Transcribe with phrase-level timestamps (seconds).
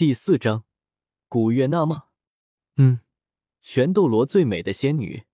[0.00, 0.64] 第四章，
[1.28, 2.04] 古月娜吗？
[2.76, 3.00] 嗯，
[3.60, 5.24] 全斗罗最美的仙女。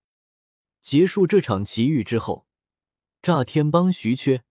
[0.81, 2.45] 结束这场奇遇之后，
[3.21, 4.43] 炸天帮徐缺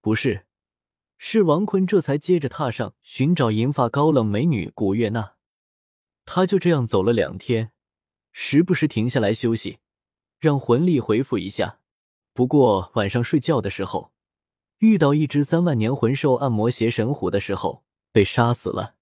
[0.00, 0.46] 不是，
[1.18, 5.36] 是王坤，这才接着踏上寻找银发高冷美女古月娜。
[6.24, 7.70] 他就这样走了两天，
[8.32, 9.78] 时不时停下来休息，
[10.40, 11.78] 让魂力恢复一下。
[12.32, 14.12] 不过晚上睡觉的时候，
[14.78, 18.96] 遇到一只三万年魂兽按摩邪神虎的时候，被杀死了。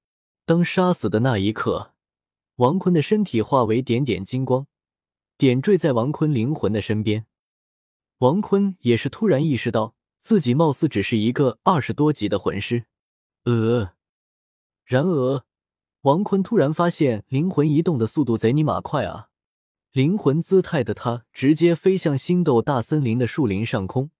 [0.53, 1.95] 当杀死的那一刻，
[2.57, 4.67] 王坤的身体化为点点金光，
[5.39, 7.25] 点缀在王坤灵魂的身边。
[8.19, 12.85] 王坤也是突然意识到自己貌似只是一个二十多级的魂师。
[13.45, 13.93] 呃，
[14.85, 15.43] 然而
[16.03, 19.31] 王坤突然发现灵魂移动的速度贼尼玛快啊！
[19.93, 24.11] 灵魂姿态的他直接飞向星斗大森林的树林上空，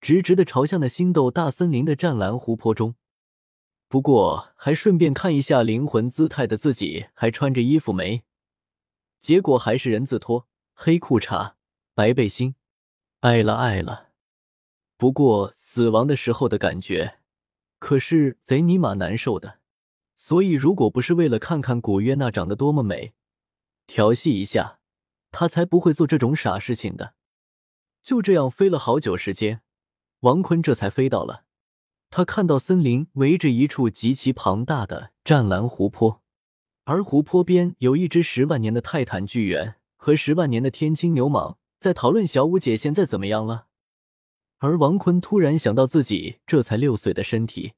[0.00, 2.94] 直直的朝向那星斗大森林的湛蓝湖泊中。
[3.88, 8.22] 不过，还顺便看一下灵魂姿态的自己还穿着衣服没？
[9.18, 11.54] 结果还是人字拖、黑裤衩、
[11.94, 12.54] 白背心，
[13.20, 14.10] 爱了爱了。
[14.98, 17.18] 不过死亡的时候的感觉
[17.78, 19.60] 可是贼尼玛难受的，
[20.14, 23.14] 所以如果不是为了看看古月娜长得多么美，
[23.86, 24.80] 调戏一下，
[25.30, 27.14] 他才不会做这种傻事情的。
[28.02, 29.62] 就这样飞了好久时间，
[30.20, 31.44] 王坤这才飞到了。
[32.10, 36.22] 他看到森林围着一处极其庞大的湛蓝湖泊，
[36.84, 43.66] 而湖泊边有一只十万年的泰坦巨猿和十万年的天青牛蟒在讨论小五姐现在怎么样了。
[44.58, 47.74] 而王坤突然想到自己这才六岁的身体，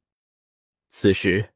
[0.88, 1.52] 此时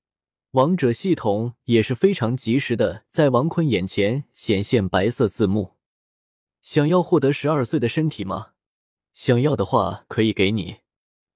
[0.51, 5.77] 王者系统也是非常及时的在王坤眼前显现白色字幕
[6.61, 8.49] ：“想要获得十二岁的身体吗？
[9.15, 10.79] 想要的话可以给你，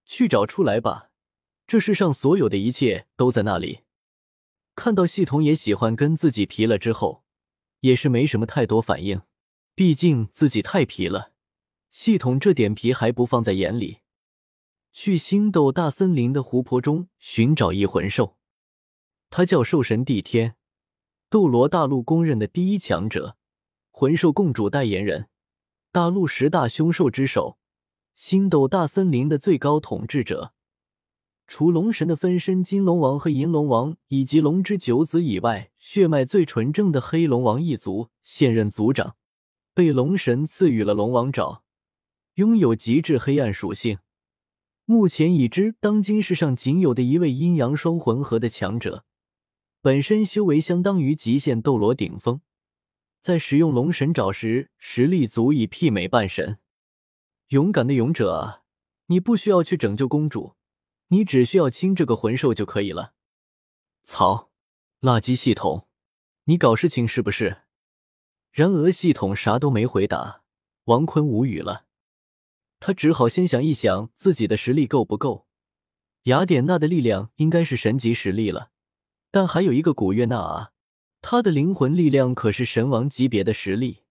[0.05, 1.07] 去找出来吧。”
[1.69, 3.81] 这世上所有的一切都在那里。
[4.75, 7.23] 看到系统也喜欢跟自己皮了之后，
[7.81, 9.21] 也是没什么太多反应。
[9.75, 11.33] 毕竟自己太皮了，
[11.91, 13.99] 系统这点皮还不放在眼里。
[14.95, 18.39] 去星斗大森林的湖泊中寻找异魂兽，
[19.29, 20.57] 他叫兽神帝天，
[21.29, 23.37] 斗罗大陆公认的第一强者，
[23.91, 25.29] 魂兽共主代言人，
[25.93, 27.59] 大陆十大凶兽之首，
[28.15, 30.55] 星斗大森林的最高统治者。
[31.49, 39.17] 除龙神的分身金龙王和银龙王以及龙之九子以外，血脉最纯正的黑龙王一族现任族长，
[39.73, 41.63] 被龙神赐予了龙王爪，
[42.35, 43.99] 拥有极致黑暗属性。
[44.85, 49.07] 目前已知当今世上仅有的一位阴阳双魂合的强者，
[49.81, 52.43] 本身修为相当于极限斗罗顶峰，
[53.23, 56.59] 在使用龙神爪时，实力足以媲美半神。
[57.49, 58.65] 勇敢的勇者啊，
[59.07, 60.58] 你不需要去拯救公主。
[61.09, 63.15] 你只需要清这个魂兽就可以了。
[64.03, 64.51] 操，
[65.01, 65.89] 垃圾系统，
[66.45, 67.63] 你搞事情是不是？
[68.51, 70.43] 然而系统啥都没回答，
[70.85, 71.87] 王坤无语了。
[72.81, 75.47] 他只好先想一想自己的实力够不够。
[76.25, 78.71] 雅典娜的力量应该是神级实力了，
[79.31, 80.73] 但还有一个古月娜啊，
[81.23, 84.05] 她的灵魂力量可是神王级别的实力，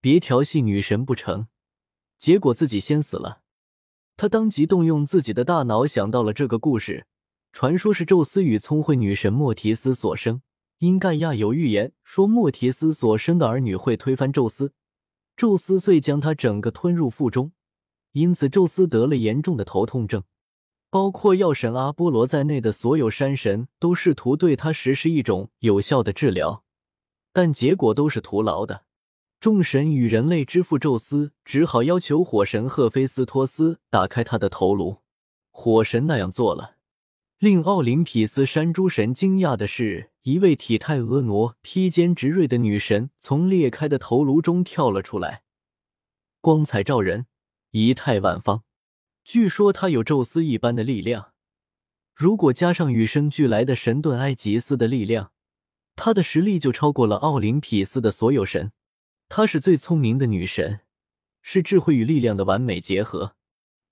[0.00, 1.46] 别调戏女神不成？
[2.18, 3.43] 结果自己先死了。
[4.16, 7.06] 他当即动用自己的大脑，想到了这个故事。
[7.52, 10.42] 传说是宙斯与聪慧女神莫提斯所生，
[10.78, 14.72] 因盖亚有预言说莫提斯所生的儿女会推翻宙斯，
[15.36, 17.52] 宙斯遂将他整个吞入腹中。
[18.12, 20.22] 因此，宙斯得了严重的头痛症，
[20.90, 26.64] 包括药神阿波罗在内的所有山神都试图对他实施一种有效的治疗，
[27.32, 28.84] 但结果都是徒劳的。
[29.40, 34.98] 众神与人类之父宙斯只好要求火神赫菲斯托斯打开他的头颅。
[35.50, 36.76] 火神那样做了，
[37.38, 45.42] 令奥林匹斯山诸神惊讶的是，一位体态婀娜、披肩执锐的女神从裂开的头颅中跳了出来，
[46.40, 47.26] 光彩照人，
[47.70, 48.64] 仪态万方。
[49.24, 51.32] 据说她有宙斯一般的力量，
[52.14, 55.32] 如果加上与生俱来的神盾埃吉斯的力量，
[55.94, 58.72] 她的实力就超过了奥林匹斯的所有神。
[59.28, 60.80] 她是最聪明的女神，
[61.42, 63.36] 是智慧与力量的完美结合。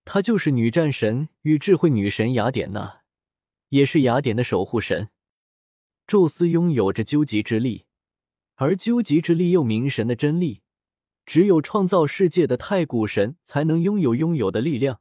[0.04, 3.02] 她就是女战神与智慧女神雅典娜，
[3.70, 5.10] 也是雅典的守护神。
[6.06, 7.86] 宙斯拥有着究极之力，
[8.56, 10.62] 而究极之力又名神的真力，
[11.24, 15.00] 只有创造世界的太古神才能拥有拥有的力量。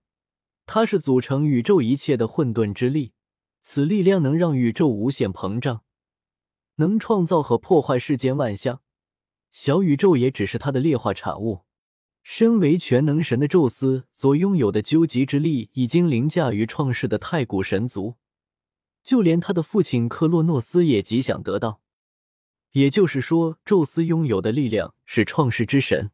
[0.67, 3.13] 它是组成宇宙一切的混沌之力，
[3.61, 5.83] 此力量能让宇宙无限膨胀，
[6.75, 8.81] 能创造和破坏世间万象。
[9.51, 11.61] 小宇宙也只是他的劣化产物。
[12.23, 18.15] 身为全能神的宙斯所拥有的究极之力，已经凌驾于创世的太古神族。
[19.03, 21.81] 就连他的父亲克洛诺斯也极想得到。
[22.73, 26.11] 也就是说，宙斯拥有的力量是创世之神，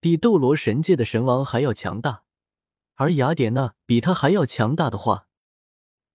[0.00, 2.24] 比斗罗神界的神王还要强大。
[2.96, 5.28] 而雅典娜比他还要强大的话，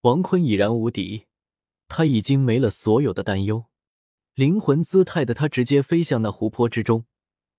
[0.01, 1.25] 王坤已然无敌。
[1.87, 3.65] 他已经没了所有的担忧，
[4.35, 7.05] 灵魂姿态的他直接飞向那湖泊之中。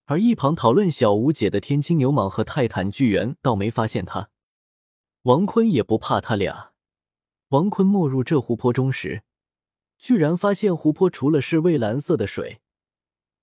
[0.05, 4.31] 而一旁讨论小无解的天青牛蟒和泰坦巨猿倒没发现他。
[5.23, 6.73] 王坤也不怕他俩。
[7.49, 9.25] 王坤没入这湖泊中时，
[9.99, 12.61] 居然发现湖泊除了是蔚蓝色的水，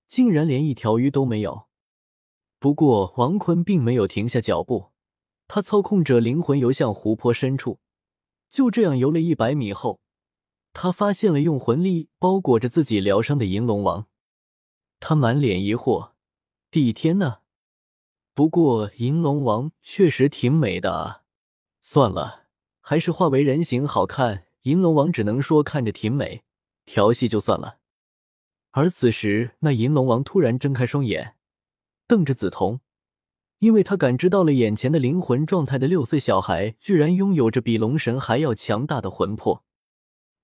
[0.08, 1.68] 竟然连一条鱼都没有。
[2.60, 4.92] 不过王坤并没有停下脚步。
[5.48, 7.80] 他操控着灵魂游向湖泊深处，
[8.50, 10.00] 就这样游了一百米后，
[10.74, 14.08] 他发现了用魂力包裹着自己疗伤的银龙王。
[15.00, 16.12] 他满脸疑惑
[16.70, 17.40] ：“帝天呢？”
[18.34, 21.22] 不过银龙王确实挺美的啊。
[21.80, 22.46] 算了，
[22.82, 24.46] 还是化为人形好看。
[24.64, 26.44] 银龙王只能说看着挺美，
[26.86, 27.80] 调戏就算了。
[28.72, 31.36] 而此时，那银龙王突然睁开双眼，
[32.08, 32.80] 瞪着紫瞳。
[33.60, 39.64] 因为他感知到了眼前的灵魂状态的六岁小孩，居然拥有着比龙神还要强大的魂魄。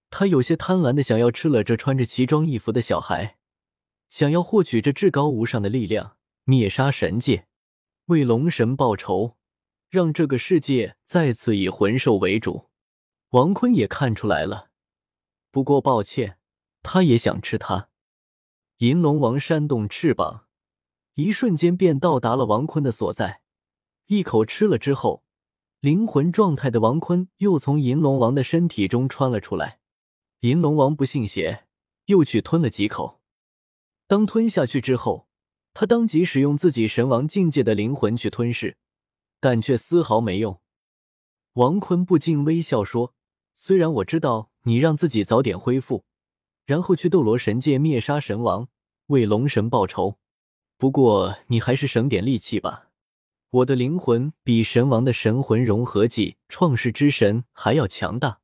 [0.09, 3.37] 他有些贪婪的想要吃了这穿着奇装异服的小孩，
[4.09, 7.47] 想要获取这至高无上的力量，灭杀神界，
[8.05, 9.35] 为龙神报仇，
[9.89, 12.69] 让这个世界再次以魂兽为主。
[13.29, 14.69] 王坤也看出来了，
[15.51, 16.37] 不过抱歉，
[16.81, 17.89] 他也想吃它。
[18.77, 20.45] 银龙王扇动翅膀。
[21.15, 23.41] 一瞬间便到达了王坤的所在，
[24.05, 25.25] 一口吃了之后，
[25.81, 29.78] 灵魂状态的王坤又从银龙王的身体中穿了出来。
[30.41, 31.65] 银龙王不信邪，
[32.05, 33.19] 又去吞了几口。
[34.07, 35.27] 当吞下去之后，
[35.73, 38.77] 他当即使用自己神王境界的灵魂去吞噬，
[39.41, 40.61] 但却丝毫没用。
[41.53, 43.13] 王坤不禁微笑说
[43.53, 46.05] ：“虽然我知道你让自己早点恢复，
[46.65, 48.69] 然后去斗罗神界灭杀神王，
[49.07, 50.19] 为龙神报仇。”
[50.79, 52.87] 不过你还是省点力气吧，
[53.49, 58.39] 我的灵魂比神王的神魂融合技创世之神还要强大。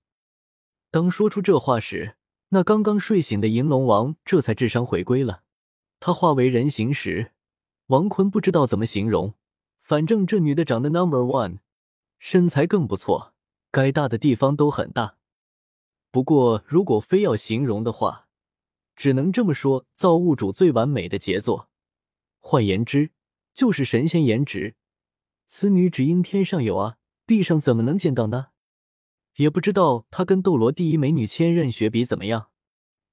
[0.96, 2.16] 当说出这话时，
[2.52, 5.44] 那刚刚睡醒的银龙王这才智商回归了。
[6.00, 7.34] 他化为人形时，
[7.88, 9.34] 王坤不知道怎么形容，
[9.82, 11.58] 反正这女的长得 number one，
[12.18, 13.34] 身材更不错，
[13.72, 15.18] 该大的地方都很大。
[16.12, 18.30] 不过如果非要形容的话，
[18.96, 21.68] 只能这么说：造物主最完美的杰作。
[22.40, 23.10] 换言之，
[23.54, 24.76] 就是神仙颜值。
[25.46, 26.96] 此女只应天上有啊，
[27.28, 28.48] 地上怎么能见到呢？
[29.36, 32.50] 也不知道他跟斗罗第一美女千仞雪比怎么样。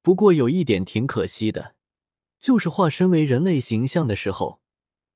[0.02, 1.74] 不过有一点挺可惜的，
[2.40, 4.60] 就是化身为人类形象的时候，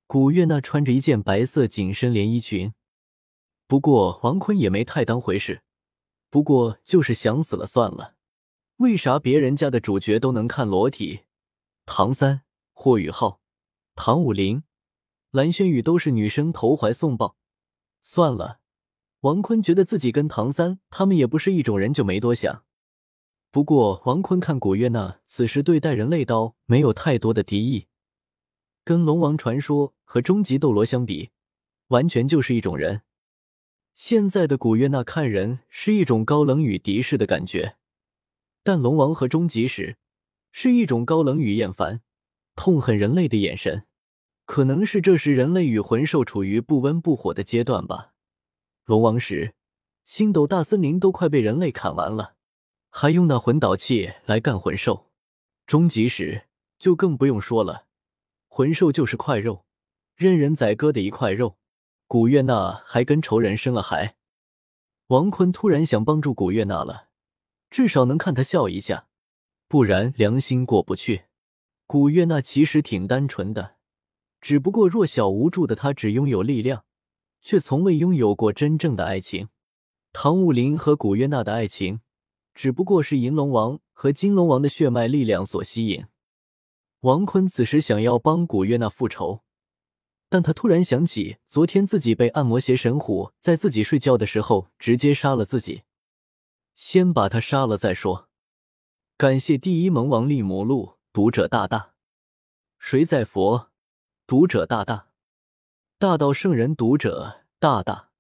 [0.07, 2.73] 古月娜穿着一件白色紧身连衣裙。
[3.67, 5.63] 不过王坤也没太当回事，
[6.31, 8.15] 不过就是想死了算了。
[8.77, 11.23] 为啥别人家的主角都能看裸体？
[11.85, 12.43] 唐三、
[12.73, 13.41] 霍雨浩。
[13.95, 14.63] 唐武林、
[15.31, 17.37] 蓝轩宇都是女生投怀送抱，
[18.03, 18.61] 算了。
[19.21, 22.65] 王坤觉得自己跟唐三他们也不是一种人，就没多想。
[23.51, 27.87] 不过王坤看古月娜此时对待人类刀没有太多的敌意，
[28.85, 31.31] 跟龙王传说和终极斗罗相比，
[31.89, 33.03] 完全就是一种人。
[33.95, 37.77] 现在的古月娜看人是一种高冷与敌视的感觉，
[38.63, 39.97] 但龙王和终极时
[40.53, 42.03] 是一种高冷与厌烦。
[42.55, 43.87] 痛恨人类的眼神，
[44.45, 48.15] 可能是这时人类与魂兽处于不温不火的阶段吧。
[48.87, 49.53] 龙王时，
[50.05, 52.37] 星斗大森林都快被人类砍完了，
[52.89, 55.11] 还用那魂导器来干魂兽。
[55.67, 56.45] 终极时
[56.79, 57.87] 就更不用说了，
[58.47, 59.65] 魂兽就是块肉，
[60.15, 61.59] 任人宰割的一块肉。
[62.07, 64.15] 古月娜还跟仇人生了孩。
[65.09, 67.09] 王坤突然想帮助古月娜了，
[67.69, 69.09] 至少能看她笑一下，
[69.67, 71.25] 不然良心过不去。
[71.89, 73.79] 古月娜其实挺单纯的，
[74.41, 76.85] 只不过弱小无助的她只拥有力量，
[77.47, 79.51] 却从未拥有过真正的爱情。
[80.13, 82.01] 唐武林和古月娜的爱情，
[82.53, 86.07] 只不过是银龙王和金龙王的血脉力量所吸引。
[87.03, 89.45] 王坤此时想要帮古月娜复仇，
[90.29, 95.85] 但他突然想起昨天自己被暗魔邪神虎在自己睡觉的时候直接杀了自己，
[96.75, 98.29] 先把他杀了再说。
[99.17, 100.95] 感谢第一萌王利母鹿。
[101.13, 101.95] 读者大大，
[102.81, 103.71] 谁在佛？
[104.27, 105.06] 读者大大，
[105.99, 108.11] 大道圣人读者大大，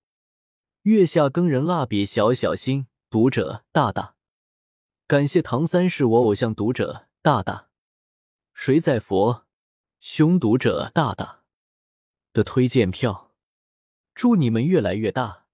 [0.84, 4.14] 月下耕人蜡笔小小心读者大大，
[5.06, 7.68] 感谢唐三是我偶像读者大大，
[8.54, 9.44] 谁在佛？
[10.00, 11.42] 凶读者大大
[12.32, 13.34] 的推荐票，
[14.14, 15.44] 祝你们越来越大，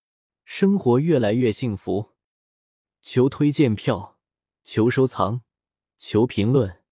[0.44, 2.12] 生活越来越幸福。
[3.02, 4.20] 求推荐票，
[4.62, 5.40] 求收藏，
[5.98, 6.82] 求评论。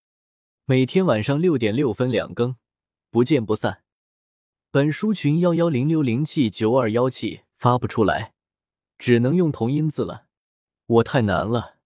[0.64, 2.56] 每天晚上六点六分两更，
[3.12, 3.84] 不见不散。
[4.72, 8.34] 本书群幺幺零六零七九二幺七发不出来，
[9.00, 10.26] 只能用同音字了。
[10.86, 11.78] 我太难了，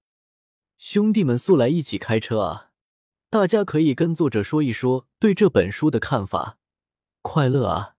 [0.76, 2.72] 兄弟们速来一起开车啊！
[3.30, 6.58] 大家可以跟作者说一说对这本书的看法。
[7.22, 7.94] 快乐啊！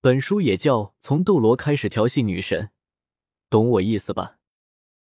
[0.00, 2.64] 本书也叫《从斗罗开始调戏女神》，
[3.50, 4.38] 懂我意思吧？